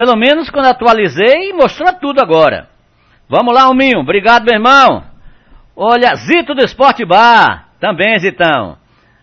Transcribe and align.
Pelo 0.00 0.16
menos 0.16 0.48
quando 0.48 0.64
atualizei, 0.64 1.52
mostrou 1.52 1.92
tudo 1.92 2.22
agora. 2.22 2.70
Vamos 3.28 3.54
lá, 3.54 3.64
Alminho. 3.64 4.00
Obrigado, 4.00 4.46
meu 4.46 4.54
irmão. 4.54 5.04
Olha, 5.76 6.14
Zito 6.14 6.54
do 6.54 6.64
Esporte 6.64 7.04
Bar. 7.04 7.68
Também, 7.78 8.18
Zitão. 8.18 8.78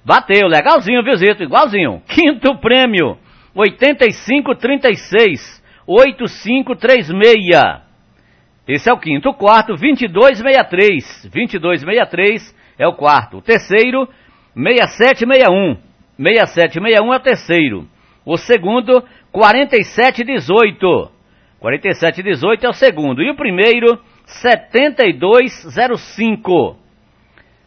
Bateu, 0.05 0.47
legalzinho, 0.47 1.03
viu, 1.03 1.17
Zito? 1.17 1.41
Igualzinho. 1.41 2.03
Quinto 2.07 2.55
prêmio, 2.59 3.17
8536. 3.55 5.63
8536. 5.87 7.81
Esse 8.67 8.87
é 8.87 8.93
o 8.93 8.99
quinto. 8.99 9.29
O 9.29 9.33
quarto, 9.33 9.69
2263. 9.69 11.31
2263 11.33 12.55
é 12.77 12.87
o 12.87 12.93
quarto. 12.93 13.37
O 13.37 13.41
terceiro, 13.41 14.07
6761. 14.53 15.75
6761 16.19 17.13
é 17.13 17.17
o 17.17 17.19
terceiro. 17.19 17.96
O 18.27 18.35
segundo, 18.35 19.07
4718. 19.31 21.11
4718 21.61 22.65
é 22.65 22.69
o 22.69 22.73
segundo. 22.73 23.23
E 23.23 23.31
o 23.31 23.37
primeiro, 23.37 23.97
7205. 24.25 26.75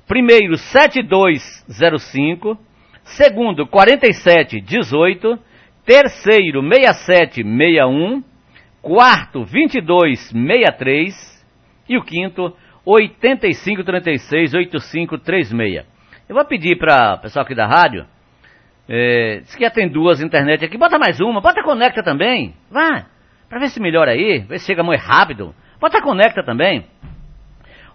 Primeiro, 0.06 0.58
7205. 0.58 2.58
Segundo, 3.04 3.66
4718. 3.66 5.38
Terceiro, 5.86 6.60
6761. 6.60 8.22
Quarto, 8.82 9.46
2263. 9.46 11.42
E 11.88 11.96
o 11.96 12.04
quinto, 12.04 12.54
8536 12.84 14.52
8536. 14.52 15.86
Eu 16.28 16.34
vou 16.34 16.44
pedir 16.44 16.76
para 16.76 17.14
o 17.14 17.18
pessoal 17.22 17.46
aqui 17.46 17.54
da 17.54 17.66
rádio 17.66 18.04
é, 18.92 19.38
diz 19.44 19.54
que 19.54 19.62
já 19.62 19.70
tem 19.70 19.88
duas 19.88 20.20
internet 20.20 20.64
aqui. 20.64 20.76
Bota 20.76 20.98
mais 20.98 21.20
uma, 21.20 21.40
bota 21.40 21.62
conecta 21.62 22.02
também. 22.02 22.56
Vai, 22.68 23.06
para 23.48 23.60
ver 23.60 23.68
se 23.68 23.80
melhora 23.80 24.10
aí, 24.10 24.40
ver 24.40 24.58
se 24.58 24.66
chega 24.66 24.82
muito 24.82 25.00
rápido. 25.00 25.54
Bota 25.80 26.02
conecta 26.02 26.42
também. 26.42 26.84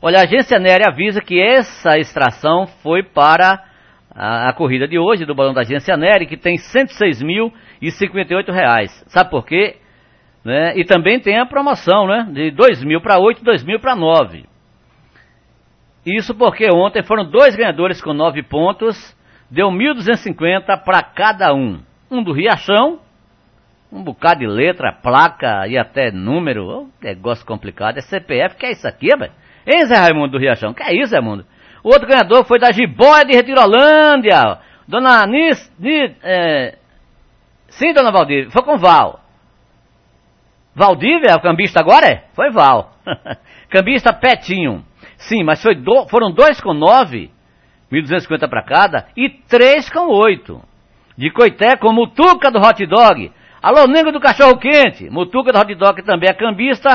Olha, 0.01 0.19
a 0.19 0.23
agência 0.23 0.57
Nery 0.57 0.85
avisa 0.87 1.19
que 1.19 1.37
essa 1.41 1.99
extração 1.99 2.65
foi 2.81 3.03
para 3.03 3.61
a, 4.09 4.47
a, 4.47 4.53
corrida 4.53 4.87
de 4.87 4.97
hoje 4.97 5.25
do 5.25 5.35
balão 5.35 5.53
da 5.53 5.61
agência 5.61 5.97
Nery, 5.97 6.27
que 6.27 6.37
tem 6.37 6.55
106.058 6.55 8.53
reais. 8.53 9.03
Sabe 9.07 9.29
por 9.29 9.45
quê? 9.45 9.75
Né? 10.45 10.77
E 10.77 10.85
também 10.85 11.19
tem 11.19 11.37
a 11.37 11.45
promoção, 11.45 12.07
né? 12.07 12.25
De 12.31 12.51
2 12.51 12.85
mil 12.85 13.01
para 13.01 13.19
8, 13.19 13.43
2 13.43 13.65
mil 13.65 13.81
para 13.81 13.97
9. 13.97 14.45
Isso 16.05 16.33
porque 16.33 16.69
ontem 16.73 17.03
foram 17.03 17.25
dois 17.25 17.53
ganhadores 17.53 18.01
com 18.01 18.13
9 18.13 18.43
pontos 18.43 19.13
deu 19.55 19.69
1.250 19.69 20.83
para 20.83 21.01
cada 21.01 21.53
um. 21.53 21.79
Um 22.11 22.21
do 22.21 22.33
Riachão, 22.33 22.99
um 23.89 24.03
bocado 24.03 24.41
de 24.41 24.47
letra, 24.47 24.91
placa 24.91 25.65
e 25.65 25.77
até 25.77 26.11
número. 26.11 26.67
Oh, 26.67 26.87
negócio 27.01 27.45
complicado. 27.45 27.97
É 27.97 28.01
CPF, 28.01 28.57
que 28.57 28.65
é 28.65 28.71
isso 28.71 28.85
aqui, 28.85 29.07
velho? 29.17 29.31
Hein, 29.65 29.85
Zé 29.85 29.95
Raimundo 29.95 30.33
do 30.33 30.37
Riachão? 30.37 30.73
Que 30.73 30.83
é 30.83 30.93
isso, 30.93 31.11
Zé 31.11 31.19
Raimundo? 31.19 31.45
O 31.81 31.87
outro 31.87 32.05
ganhador 32.05 32.43
foi 32.43 32.59
da 32.59 32.73
Jiboia 32.73 33.23
de 33.23 33.33
Retirolândia. 33.33 34.59
Dona 34.85 35.25
Nis... 35.25 35.73
Nis 35.79 36.11
é... 36.21 36.77
Sim, 37.69 37.93
dona 37.93 38.11
Valdívia, 38.11 38.51
foi 38.51 38.61
com 38.61 38.77
Val. 38.77 39.21
Valdívia, 40.75 41.31
é 41.31 41.35
o 41.35 41.41
cambista 41.41 41.79
agora 41.79 42.05
é? 42.05 42.25
Foi 42.33 42.51
Val. 42.51 42.91
cambista 43.71 44.11
Petinho. 44.11 44.83
Sim, 45.17 45.43
mas 45.43 45.63
do... 45.63 46.07
foram 46.07 46.31
dois 46.31 46.59
com 46.59 46.73
nove 46.73 47.31
1.250 47.91 48.49
para 48.49 48.63
cada, 48.63 49.07
e 49.15 49.29
três 49.29 49.89
com 49.89 50.07
oito. 50.07 50.61
De 51.17 51.29
Coité 51.31 51.77
com 51.77 51.93
Mutuca 51.93 52.51
do 52.51 52.59
Hot 52.59 52.85
Dog. 52.85 53.31
Alô, 53.61 53.87
Nego 53.87 54.11
do 54.11 54.19
Cachorro 54.19 54.57
Quente. 54.57 55.09
Mutuca 55.09 55.51
do 55.51 55.59
Hot 55.59 55.75
Dog 55.75 56.03
também 56.03 56.29
é 56.29 56.33
cambista, 56.33 56.89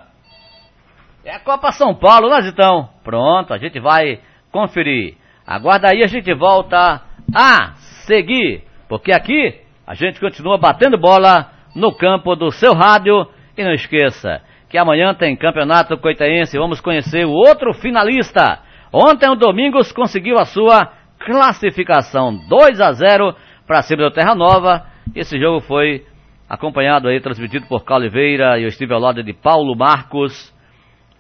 É 1.26 1.36
a 1.36 1.40
Copa 1.42 1.70
São 1.74 1.94
Paulo, 1.94 2.30
nós 2.30 2.46
então. 2.46 2.88
Pronto, 3.04 3.54
a 3.54 3.58
gente 3.58 3.82
vai 3.82 4.22
conferir. 4.50 5.18
Aguarda 5.46 5.90
aí, 5.92 6.06
a 6.06 6.08
gente 6.08 6.34
volta 6.34 7.02
a 7.36 7.74
seguir. 8.08 8.64
Porque 8.88 9.12
aqui 9.12 9.60
a 9.86 9.94
gente 9.94 10.22
continua 10.22 10.58
batendo 10.58 10.98
bola 10.98 11.52
no 11.76 11.94
campo 11.94 12.34
do 12.38 12.50
seu 12.50 12.74
rádio. 12.74 13.28
E 13.58 13.62
não 13.62 13.74
esqueça 13.74 14.42
que 14.70 14.78
amanhã 14.78 15.14
tem 15.14 15.36
Campeonato 15.36 15.98
Coitaense. 15.98 16.58
Vamos 16.58 16.80
conhecer 16.80 17.26
o 17.26 17.34
outro 17.34 17.74
finalista. 17.74 18.60
Ontem 18.90 19.30
o 19.30 19.36
Domingos 19.36 19.92
conseguiu 19.92 20.38
a 20.40 20.46
sua 20.46 20.94
classificação 21.20 22.38
2 22.48 22.80
a 22.80 22.94
0 22.94 23.36
para 23.68 23.82
cima 23.82 24.04
do 24.04 24.12
Terra 24.12 24.34
Nova. 24.34 24.86
Esse 25.14 25.38
jogo 25.38 25.60
foi 25.60 26.06
acompanhado 26.50 27.08
aí, 27.08 27.20
transmitido 27.20 27.66
por 27.68 27.84
Carlos 27.84 28.08
Oliveira, 28.08 28.60
e 28.60 28.64
eu 28.64 28.70
estive 28.70 28.94
ao 28.94 29.00
lado 29.00 29.24
de 29.24 29.34
Paulo 29.34 29.76
Marcos, 29.76 30.54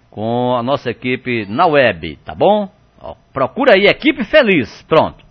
com 0.10 0.56
a 0.56 0.64
nossa 0.64 0.90
equipe 0.90 1.46
na 1.48 1.66
web, 1.66 2.16
tá 2.24 2.34
bom? 2.34 2.70
Ó, 3.02 3.16
procura 3.34 3.74
aí, 3.76 3.86
equipe 3.86 4.24
feliz, 4.24 4.82
pronto. 4.84 5.26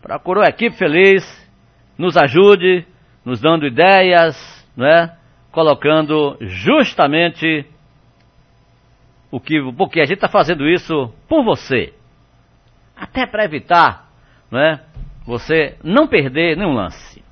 Procurou 0.00 0.44
equipe 0.44 0.76
feliz, 0.76 1.24
nos 1.98 2.16
ajude, 2.16 2.86
nos 3.24 3.40
dando 3.40 3.66
ideias, 3.66 4.36
né? 4.76 5.16
Colocando 5.50 6.36
justamente 6.40 7.66
o 9.30 9.40
que, 9.40 9.60
porque 9.76 10.00
a 10.00 10.04
gente 10.04 10.16
está 10.16 10.28
fazendo 10.28 10.68
isso 10.68 11.12
por 11.28 11.44
você. 11.44 11.92
Até 12.96 13.26
para 13.26 13.44
evitar, 13.44 14.08
né? 14.50 14.80
Você 15.26 15.76
não 15.82 16.06
perder 16.06 16.56
nenhum 16.56 16.74
lance. 16.74 17.22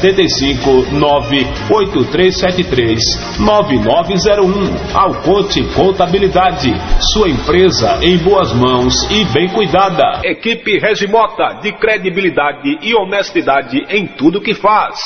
75 0.00 0.92
98373 0.92 3.02
9901. 3.38 4.94
Alconte 4.94 5.62
Contabilidade, 5.74 6.72
sua 7.12 7.28
empresa 7.28 7.98
em 8.02 8.16
boas 8.18 8.52
mãos 8.54 8.94
e 9.10 9.24
bem 9.26 9.48
cuidada. 9.48 10.20
Equipe 10.24 10.78
Regimota, 10.78 11.60
de 11.62 11.72
credibilidade 11.72 12.78
e 12.82 12.94
honestidade 12.94 13.84
em 13.90 14.06
tudo 14.06 14.40
que 14.40 14.54
faz. 14.54 14.96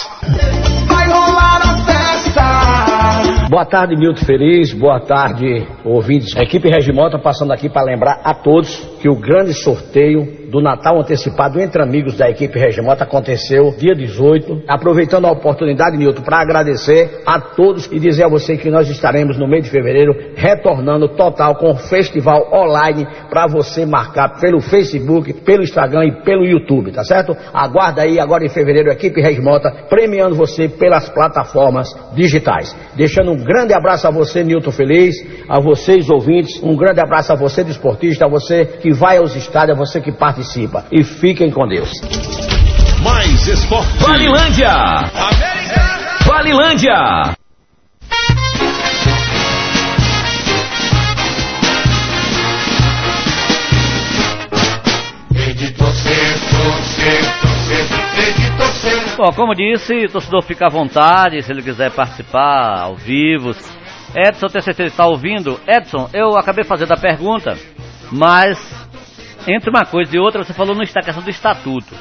Vai 0.86 1.08
rolar 1.08 1.60
a 1.62 1.76
festa. 1.84 2.44
Boa 3.50 3.66
tarde, 3.66 3.96
Milton 3.96 4.24
Feliz. 4.24 4.72
Boa 4.72 5.00
tarde, 5.00 5.66
ouvintes. 5.84 6.36
A 6.36 6.42
equipe 6.42 6.68
Regimota 6.68 7.18
passando 7.18 7.52
aqui 7.52 7.68
para 7.68 7.82
lembrar 7.84 8.20
a 8.24 8.32
todos 8.32 8.76
que 9.00 9.08
o 9.08 9.16
grande 9.16 9.52
sorteio 9.54 10.43
do 10.54 10.62
Natal 10.62 11.00
antecipado 11.00 11.60
entre 11.60 11.82
amigos 11.82 12.16
da 12.16 12.30
equipe 12.30 12.56
Regimota 12.56 13.02
aconteceu 13.02 13.74
dia 13.76 13.92
18. 13.92 14.62
Aproveitando 14.68 15.24
a 15.24 15.32
oportunidade, 15.32 15.96
Milton, 15.96 16.22
para 16.22 16.40
agradecer 16.40 17.22
a 17.26 17.40
todos 17.40 17.90
e 17.90 17.98
dizer 17.98 18.22
a 18.22 18.28
você 18.28 18.56
que 18.56 18.70
nós 18.70 18.88
estaremos 18.88 19.36
no 19.36 19.48
mês 19.48 19.64
de 19.64 19.70
fevereiro 19.70 20.14
retornando 20.36 21.08
total 21.08 21.56
com 21.56 21.72
o 21.72 21.76
festival 21.76 22.52
online 22.52 23.04
para 23.28 23.48
você 23.48 23.84
marcar 23.84 24.38
pelo 24.40 24.60
Facebook, 24.60 25.32
pelo 25.32 25.64
Instagram 25.64 26.04
e 26.04 26.22
pelo 26.22 26.46
YouTube, 26.46 26.92
tá 26.92 27.02
certo? 27.02 27.36
Aguarda 27.52 28.02
aí 28.02 28.20
agora 28.20 28.44
em 28.44 28.48
fevereiro 28.48 28.90
a 28.90 28.94
equipe 28.94 29.20
Regimota 29.20 29.68
premiando 29.90 30.36
você 30.36 30.68
pelas 30.68 31.08
plataformas 31.08 31.88
digitais. 32.14 32.76
Deixando 32.94 33.32
um 33.32 33.42
grande 33.42 33.74
abraço 33.74 34.06
a 34.06 34.10
você, 34.12 34.44
Nilton 34.44 34.70
Feliz, 34.70 35.16
a 35.48 35.58
vocês 35.58 36.08
ouvintes, 36.08 36.62
um 36.62 36.76
grande 36.76 37.00
abraço 37.00 37.32
a 37.32 37.36
você 37.36 37.64
desportista, 37.64 38.26
a 38.26 38.28
você 38.28 38.64
que 38.64 38.92
vai 38.92 39.16
aos 39.16 39.34
estádios, 39.34 39.76
a 39.76 39.80
você 39.80 40.00
que 40.00 40.12
participa. 40.12 40.43
E 40.92 41.02
fiquem 41.02 41.50
com 41.50 41.66
Deus. 41.66 41.90
Mais 43.02 43.46
esporte. 43.46 43.98
Valilândia! 43.98 44.74
Valilândia! 46.26 47.34
Bom, 59.16 59.30
como 59.34 59.54
disse, 59.54 60.06
o 60.06 60.10
torcedor 60.10 60.42
fica 60.42 60.66
à 60.66 60.68
vontade 60.68 61.42
se 61.42 61.52
ele 61.52 61.62
quiser 61.62 61.90
participar 61.92 62.80
ao 62.80 62.96
vivo. 62.96 63.50
Edson, 64.14 64.46
tenho 64.48 64.62
certeza 64.62 64.90
que 64.90 64.94
está 64.94 65.06
ouvindo. 65.06 65.58
Edson, 65.66 66.10
eu 66.12 66.36
acabei 66.36 66.64
fazendo 66.64 66.92
a 66.92 66.96
pergunta, 66.96 67.56
mas 68.12 68.83
entre 69.46 69.70
uma 69.70 69.84
coisa 69.84 70.14
e 70.16 70.18
outra, 70.18 70.42
você 70.42 70.52
falou 70.52 70.74
na 70.74 70.84
questão 70.84 71.22
do 71.22 71.30
estatuto. 71.30 71.94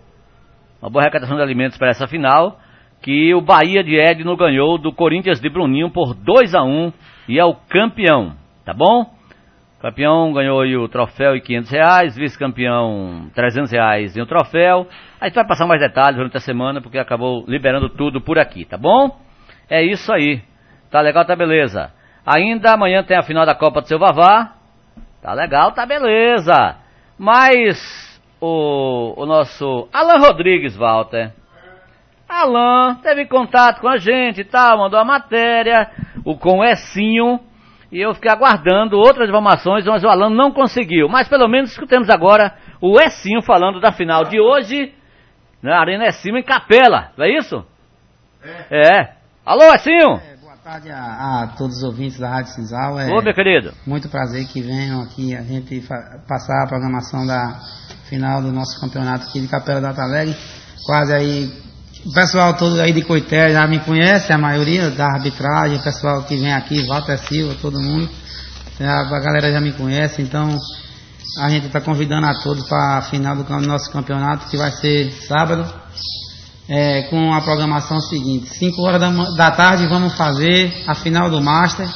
Uma 0.79 0.91
boa 0.91 1.01
arrecadação 1.01 1.37
de 1.37 1.41
alimentos 1.41 1.75
para 1.75 1.89
essa 1.89 2.07
final. 2.07 2.59
Que 3.01 3.33
o 3.33 3.41
Bahia 3.41 3.83
de 3.83 3.95
Edno 3.95 4.37
ganhou 4.37 4.77
do 4.77 4.93
Corinthians 4.93 5.39
de 5.39 5.49
Bruninho 5.49 5.89
por 5.89 6.13
2 6.13 6.53
a 6.53 6.61
1 6.61 6.93
e 7.29 7.39
é 7.39 7.45
o 7.45 7.55
campeão, 7.55 8.35
tá 8.63 8.75
bom? 8.75 9.11
Campeão 9.81 10.31
ganhou 10.33 10.61
o 10.61 10.87
troféu 10.87 11.35
e 11.35 11.41
500 11.41 11.71
reais, 11.71 12.15
vice-campeão 12.15 13.31
300 13.33 13.71
reais 13.71 14.15
e 14.15 14.21
o 14.21 14.27
troféu. 14.27 14.87
A 15.19 15.25
gente 15.25 15.35
vai 15.35 15.47
passar 15.47 15.65
mais 15.65 15.81
detalhes 15.81 16.15
durante 16.15 16.37
a 16.37 16.41
semana 16.41 16.79
porque 16.79 16.99
acabou 16.99 17.43
liberando 17.47 17.89
tudo 17.89 18.21
por 18.21 18.37
aqui, 18.37 18.65
tá 18.65 18.77
bom? 18.77 19.19
É 19.67 19.81
isso 19.83 20.13
aí. 20.13 20.43
Tá 20.91 21.01
legal, 21.01 21.25
tá 21.25 21.35
beleza. 21.35 21.96
Ainda 22.27 22.73
amanhã 22.73 23.01
tem 23.03 23.15
a 23.15 23.23
final 23.23 23.45
da 23.45 23.55
Copa 23.55 23.79
do 23.79 23.87
Seu 23.87 23.97
Vavá. 23.97 24.51
Tá 25.21 25.33
legal, 25.33 25.71
tá 25.71 25.85
beleza. 25.85 26.75
Mas 27.17 28.21
o, 28.41 29.13
o 29.15 29.25
nosso 29.25 29.87
Alan 29.93 30.19
Rodrigues, 30.19 30.75
Walter. 30.75 31.31
Alan 32.27 32.95
teve 32.95 33.25
contato 33.27 33.79
com 33.79 33.87
a 33.87 33.95
gente 33.95 34.41
e 34.41 34.43
tal, 34.43 34.77
mandou 34.77 34.99
a 34.99 35.05
matéria, 35.05 35.89
o 36.25 36.37
com 36.37 36.59
o 36.59 36.65
Ecinho. 36.65 37.39
E 37.89 38.01
eu 38.01 38.13
fiquei 38.13 38.29
aguardando 38.29 38.97
outras 38.97 39.29
informações, 39.29 39.85
mas 39.85 40.03
o 40.03 40.09
Alan 40.09 40.29
não 40.29 40.51
conseguiu. 40.51 41.07
Mas 41.07 41.29
pelo 41.29 41.47
menos 41.47 41.71
escutemos 41.71 42.09
agora 42.09 42.53
o 42.81 42.99
Ecinho 42.99 43.41
falando 43.41 43.79
da 43.79 43.93
final 43.93 44.25
de 44.25 44.37
hoje 44.37 44.93
na 45.63 45.79
Arena 45.79 46.07
Ecinho 46.07 46.37
em 46.37 46.43
Capela, 46.43 47.11
não 47.17 47.25
é 47.25 47.29
isso? 47.29 47.65
É. 48.69 48.99
É. 48.99 49.13
Alô, 49.45 49.73
Ecinho? 49.73 50.15
É, 50.17 50.36
tarde 50.67 50.91
a, 50.91 51.43
a 51.43 51.47
todos 51.57 51.77
os 51.77 51.83
ouvintes 51.83 52.19
da 52.19 52.27
Rádio 52.27 52.51
Cisal. 52.51 52.99
É 52.99 53.07
Ô, 53.07 53.21
meu 53.21 53.33
querido. 53.33 53.73
muito 53.85 54.09
prazer 54.09 54.45
que 54.47 54.61
venham 54.61 55.01
aqui 55.01 55.33
a 55.33 55.41
gente 55.41 55.79
passar 56.27 56.63
a 56.63 56.67
programação 56.67 57.25
da 57.25 57.57
final 58.09 58.41
do 58.41 58.51
nosso 58.51 58.77
campeonato 58.81 59.29
aqui 59.29 59.39
de 59.39 59.47
Capela 59.47 59.87
Alto 59.87 60.01
Alegre. 60.01 60.35
Quase 60.85 61.13
aí, 61.13 61.53
o 62.05 62.13
pessoal 62.13 62.53
todo 62.55 62.81
aí 62.81 62.91
de 62.91 63.01
Coité 63.01 63.49
já 63.53 63.65
me 63.65 63.79
conhece, 63.79 64.33
a 64.33 64.37
maioria 64.37 64.91
da 64.91 65.05
arbitragem, 65.05 65.77
o 65.77 65.83
pessoal 65.83 66.23
que 66.23 66.35
vem 66.35 66.53
aqui, 66.53 66.85
Walter 66.85 67.17
Silva, 67.17 67.55
todo 67.61 67.81
mundo. 67.81 68.09
A 68.81 69.19
galera 69.21 69.49
já 69.49 69.61
me 69.61 69.71
conhece, 69.71 70.21
então 70.21 70.53
a 71.39 71.49
gente 71.49 71.67
está 71.67 71.79
convidando 71.79 72.27
a 72.27 72.41
todos 72.41 72.67
para 72.67 72.97
a 72.97 73.01
final 73.03 73.37
do 73.37 73.43
nosso 73.61 73.89
campeonato, 73.89 74.49
que 74.49 74.57
vai 74.57 74.71
ser 74.71 75.13
sábado 75.13 75.86
é, 76.69 77.03
com 77.03 77.33
a 77.33 77.41
programação 77.41 77.99
seguinte: 77.99 78.49
5 78.57 78.81
horas 78.81 78.99
da, 78.99 79.09
da 79.09 79.51
tarde 79.51 79.87
vamos 79.87 80.13
fazer 80.13 80.73
a 80.87 80.95
final 80.95 81.29
do 81.29 81.41
Master, 81.41 81.87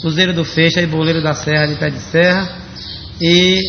Cruzeiro 0.00 0.32
do 0.32 0.44
Fecha 0.44 0.80
e 0.80 0.86
Boleiro 0.86 1.22
da 1.22 1.34
Serra 1.34 1.66
de 1.66 1.74
Pé 1.74 1.90
de 1.90 2.00
Serra, 2.00 2.56
e 3.20 3.60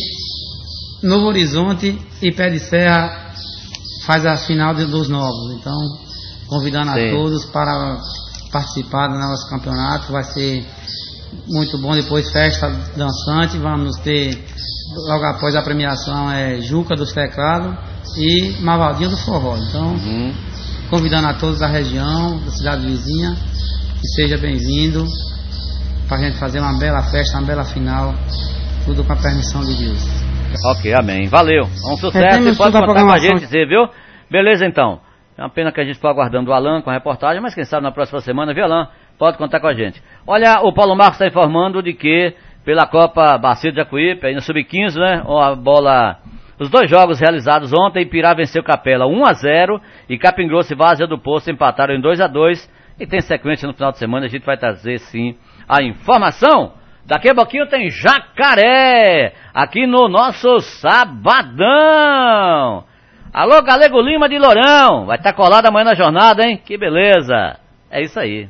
Novo 1.02 1.26
Horizonte 1.26 1.98
e 2.22 2.32
Pé 2.32 2.50
de 2.50 2.60
Serra 2.60 3.32
faz 4.06 4.24
a 4.24 4.36
final 4.36 4.74
dos 4.74 5.08
novos. 5.08 5.52
Então, 5.58 5.76
convidando 6.48 6.92
Sim. 6.92 7.08
a 7.08 7.10
todos 7.10 7.44
para 7.46 7.98
participar 8.52 9.08
do 9.08 9.18
nosso 9.18 9.48
campeonato. 9.50 10.12
Vai 10.12 10.22
ser 10.24 10.64
muito 11.48 11.76
bom. 11.78 11.94
Depois, 11.94 12.30
festa 12.30 12.70
dançante. 12.96 13.58
Vamos 13.58 13.96
ter, 13.96 14.44
logo 15.08 15.24
após 15.26 15.56
a 15.56 15.62
premiação, 15.62 16.30
é 16.30 16.60
Juca 16.60 16.94
dos 16.94 17.12
Teclados 17.12 17.76
e 18.16 18.62
Mavaldinho 18.62 19.10
do 19.10 19.16
Forró. 19.16 19.56
Então, 19.56 19.94
uhum. 19.94 20.32
convidando 20.90 21.28
a 21.28 21.34
todos 21.34 21.60
da 21.60 21.66
região, 21.66 22.38
da 22.44 22.50
cidade 22.50 22.86
vizinha, 22.86 23.34
que 24.00 24.06
seja 24.14 24.38
bem-vindo 24.38 25.04
para 26.08 26.18
a 26.18 26.20
gente 26.20 26.38
fazer 26.38 26.60
uma 26.60 26.78
bela 26.78 27.02
festa, 27.02 27.38
uma 27.38 27.46
bela 27.46 27.64
final, 27.64 28.14
tudo 28.84 29.04
com 29.04 29.12
a 29.12 29.16
permissão 29.16 29.62
de 29.62 29.74
Deus. 29.74 30.26
Ok, 30.64 30.92
amém. 30.94 31.26
Valeu. 31.28 31.64
Um 31.64 31.96
sucesso 31.96 32.48
e 32.48 32.56
pode 32.56 32.72
contar 32.72 33.02
com 33.02 33.10
a 33.10 33.18
gente, 33.18 33.46
viu? 33.46 33.88
Beleza 34.30 34.64
então. 34.64 35.00
É 35.36 35.42
uma 35.42 35.50
pena 35.50 35.70
que 35.70 35.80
a 35.80 35.84
gente 35.84 35.96
está 35.96 36.08
aguardando 36.08 36.50
o 36.50 36.54
Alan 36.54 36.80
com 36.80 36.88
a 36.88 36.94
reportagem, 36.94 37.42
mas 37.42 37.54
quem 37.54 37.64
sabe 37.64 37.82
na 37.82 37.92
próxima 37.92 38.20
semana, 38.20 38.54
viu 38.54 38.64
Alan? 38.64 38.88
Pode 39.18 39.36
contar 39.36 39.60
com 39.60 39.66
a 39.66 39.74
gente. 39.74 40.02
Olha, 40.26 40.60
o 40.62 40.72
Paulo 40.72 40.96
Marcos 40.96 41.16
está 41.16 41.26
informando 41.26 41.82
de 41.82 41.92
que 41.92 42.34
pela 42.64 42.86
Copa 42.86 43.38
Bacia 43.38 43.70
de 43.70 43.76
Jacuípe, 43.76 44.26
aí 44.26 44.34
no 44.34 44.40
Sub-15, 44.40 44.96
né? 44.96 45.22
A 45.26 45.54
bola. 45.54 46.18
Os 46.58 46.70
dois 46.70 46.88
jogos 46.88 47.20
realizados 47.20 47.70
ontem, 47.72 48.06
Pirá 48.06 48.32
venceu 48.32 48.62
Capela 48.62 49.06
1 49.06 49.26
a 49.26 49.32
0 49.34 49.80
e 50.08 50.16
Capim 50.16 50.48
Grosso 50.48 50.72
e 50.72 50.76
Vazia 50.76 51.06
do 51.06 51.18
Poço 51.18 51.50
empataram 51.50 51.94
em 51.94 52.00
2 52.00 52.20
a 52.20 52.26
2 52.26 52.70
e 52.98 53.06
tem 53.06 53.20
sequência 53.20 53.68
no 53.68 53.74
final 53.74 53.92
de 53.92 53.98
semana, 53.98 54.24
a 54.24 54.28
gente 54.28 54.46
vai 54.46 54.56
trazer 54.56 54.98
sim 54.98 55.36
a 55.68 55.82
informação. 55.82 56.72
Daqui 57.04 57.28
a 57.28 57.34
pouquinho 57.34 57.68
tem 57.68 57.90
jacaré 57.90 59.34
aqui 59.54 59.86
no 59.86 60.08
nosso 60.08 60.60
sabadão. 60.60 61.66
Alô, 63.32 63.62
Galego 63.62 64.00
Lima 64.00 64.28
de 64.28 64.38
Lourão. 64.38 65.04
Vai 65.04 65.18
estar 65.18 65.32
tá 65.32 65.36
colado 65.36 65.66
amanhã 65.66 65.84
na 65.84 65.94
jornada, 65.94 66.42
hein? 66.44 66.56
Que 66.56 66.78
beleza. 66.78 67.58
É 67.90 68.02
isso 68.02 68.18
aí. 68.18 68.48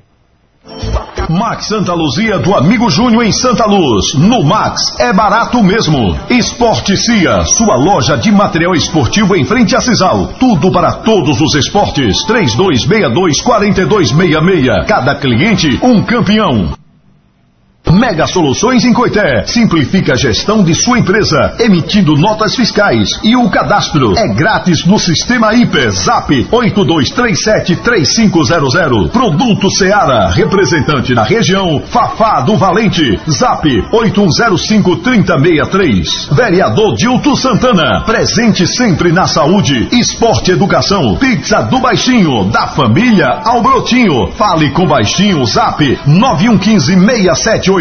Max 1.29 1.67
Santa 1.67 1.93
Luzia 1.93 2.39
do 2.39 2.55
Amigo 2.55 2.89
Júnior 2.89 3.25
em 3.25 3.33
Santa 3.33 3.67
Luz. 3.67 4.15
No 4.15 4.45
Max 4.45 4.81
é 4.99 5.13
barato 5.13 5.63
mesmo. 5.63 6.17
Esporte 6.31 6.97
Cia, 6.97 7.45
sua 7.45 7.77
loja 7.77 8.17
de 8.17 8.31
material 8.31 8.75
esportivo 8.75 9.35
em 9.35 9.45
frente 9.45 9.75
a 9.75 9.81
Cisal. 9.81 10.29
Tudo 10.39 10.71
para 10.71 10.93
todos 10.93 11.41
os 11.41 11.55
esportes. 11.57 12.25
3262 12.27 13.43
4266. 13.43 14.87
Cada 14.87 15.17
cliente 15.17 15.79
um 15.83 16.03
campeão. 16.03 16.86
Mega 17.97 18.27
Soluções 18.27 18.85
em 18.85 18.93
Coité. 18.93 19.47
Simplifica 19.47 20.13
a 20.13 20.17
gestão 20.17 20.63
de 20.63 20.75
sua 20.75 20.99
empresa, 20.99 21.55
emitindo 21.59 22.15
notas 22.15 22.55
fiscais. 22.55 23.09
E 23.25 23.35
o 23.35 23.49
cadastro 23.49 24.13
é 24.19 24.29
grátis 24.35 24.85
no 24.85 24.99
sistema 24.99 25.55
IP 25.55 25.91
Zap 25.91 26.31
82373500. 26.53 29.11
Produto 29.11 29.71
Seara, 29.71 30.29
representante 30.31 31.15
na 31.15 31.23
região, 31.23 31.81
Fafá 31.87 32.43
do 32.43 32.59
Valente. 32.59 33.19
Zap 33.31 33.67
81053063. 33.67 36.29
Vereador 36.33 36.95
Dilto 36.95 37.35
Santana, 37.35 38.03
presente 38.05 38.67
sempre 38.67 39.11
na 39.11 39.27
saúde, 39.27 39.89
esporte 39.91 40.51
e 40.51 40.55
educação. 40.55 41.17
Pizza 41.17 41.63
do 41.63 41.81
Baixinho, 41.81 42.45
da 42.51 42.67
família 42.69 43.41
ao 43.43 43.63
Brotinho. 43.63 44.33
Fale 44.33 44.71
com 44.73 44.87
Baixinho, 44.87 45.43
Zap 45.47 45.83
9115 46.07 47.07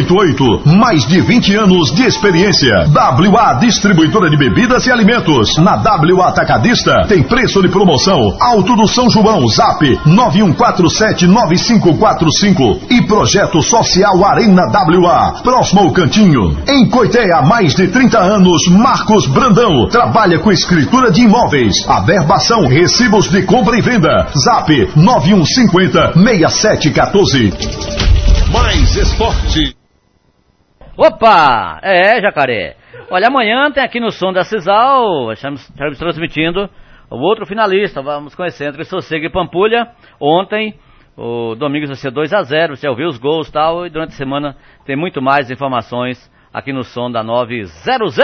88. 0.05 0.77
Mais 0.77 1.05
de 1.07 1.19
20 1.21 1.55
anos 1.55 1.91
de 1.93 2.03
experiência. 2.03 2.85
WA 2.93 3.53
Distribuidora 3.55 4.29
de 4.29 4.37
Bebidas 4.37 4.85
e 4.85 4.91
Alimentos. 4.91 5.57
Na 5.57 5.75
WA 5.75 6.29
Atacadista 6.29 7.05
tem 7.07 7.23
preço 7.23 7.59
de 7.61 7.69
promoção. 7.69 8.37
Alto 8.39 8.75
do 8.75 8.87
São 8.87 9.09
João, 9.09 9.47
Zap 9.47 9.81
91479545. 10.05 12.81
E 12.89 13.01
Projeto 13.03 13.61
Social 13.61 14.23
Arena 14.23 14.63
WA. 14.71 15.41
Próximo 15.41 15.81
ao 15.81 15.91
Cantinho. 15.91 16.57
Em 16.67 16.87
Coité 16.89 17.33
há 17.33 17.41
mais 17.41 17.73
de 17.75 17.87
30 17.87 18.19
anos, 18.19 18.67
Marcos 18.69 19.25
Brandão. 19.27 19.87
Trabalha 19.89 20.39
com 20.39 20.51
escritura 20.51 21.11
de 21.11 21.21
imóveis. 21.21 21.73
Averbação, 21.87 22.67
recibos 22.67 23.29
de 23.29 23.43
compra 23.43 23.77
e 23.77 23.81
venda. 23.81 24.27
Zap 24.43 24.69
9150 24.95 26.13
6714. 26.13 27.53
Mais 28.51 28.95
esporte. 28.95 29.84
Opa! 30.97 31.79
É, 31.81 32.21
jacaré. 32.21 32.77
Olha, 33.09 33.27
amanhã 33.27 33.69
tem 33.71 33.83
aqui 33.83 33.99
no 33.99 34.11
som 34.11 34.31
da 34.31 34.43
Cisal, 34.43 35.31
estamos, 35.31 35.69
estamos 35.69 35.99
transmitindo 35.99 36.69
o 37.09 37.17
outro 37.17 37.45
finalista. 37.45 38.01
Vamos 38.01 38.33
conhecer 38.35 38.69
entre 38.69 38.83
Sossego 38.83 39.25
e 39.25 39.29
Pampulha. 39.29 39.89
Ontem, 40.19 40.73
o 41.17 41.55
Domingos 41.55 41.89
vai 41.89 41.97
ser 41.97 42.11
2 42.11 42.33
a 42.33 42.41
0 42.41 42.75
Você 42.75 42.87
ouviu 42.87 43.07
os 43.07 43.17
gols 43.17 43.47
e 43.47 43.51
tal. 43.51 43.85
E 43.85 43.89
durante 43.89 44.11
a 44.13 44.17
semana 44.17 44.55
tem 44.85 44.95
muito 44.95 45.21
mais 45.21 45.51
informações 45.51 46.31
aqui 46.53 46.71
no 46.71 46.83
som 46.83 47.11
da 47.11 47.23
900. 47.23 48.15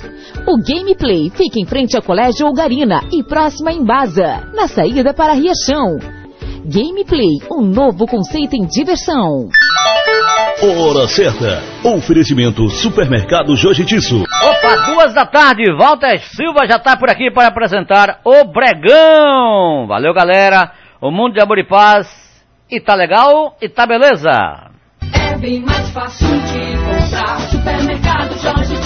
O 0.45 0.59
Gameplay 0.61 1.31
fica 1.31 1.61
em 1.61 1.67
frente 1.67 1.97
ao 1.97 2.03
Colégio 2.03 2.49
Olgarina 2.49 3.05
e 3.12 3.23
próxima 3.23 3.71
em 3.73 3.85
Baza, 3.85 4.43
na 4.53 4.67
saída 4.67 5.15
para 5.15 5.35
Riachão. 5.35 5.99
Gameplay, 6.65 7.38
um 7.49 7.62
novo 7.62 8.09
conceito 8.09 8.55
em 8.55 8.67
diversão. 8.67 9.49
Hora 10.61 11.07
certa. 11.07 11.62
Oferecimento 11.85 12.69
Supermercado 12.69 13.55
Jojitiço. 13.55 14.25
Opa, 14.43 14.93
duas 14.93 15.15
da 15.15 15.25
tarde. 15.25 15.62
Walter 15.79 16.19
Silva 16.35 16.67
já 16.67 16.79
está 16.79 16.97
por 16.97 17.09
aqui 17.09 17.31
para 17.31 17.47
apresentar 17.47 18.21
o 18.25 18.45
Bregão. 18.45 19.87
Valeu, 19.87 20.12
galera. 20.12 20.73
O 21.00 21.12
mundo 21.12 21.35
de 21.35 21.41
amor 21.41 21.59
e 21.59 21.65
paz. 21.65 22.09
E 22.69 22.81
tá 22.81 22.97
legal 22.97 23.57
e 23.62 23.69
tá 23.69 23.87
beleza. 23.87 24.33
É 25.15 25.38
bem 25.38 25.61
mais 25.61 25.93
fácil 25.93 26.27
de 26.27 26.77
comprar. 26.77 27.38
Supermercado 27.38 28.37
Jorge 28.38 28.77